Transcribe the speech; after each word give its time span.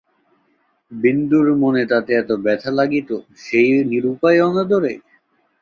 বিন্দুর 0.91 1.47
মনে 1.61 1.83
তাতে 1.91 2.11
এত 2.13 2.29
ব্যথা 2.43 2.71
লাগিত 2.79 3.09
সেই 3.43 3.69
নিরুপায় 3.91 4.39
অনাদরে? 4.47 4.93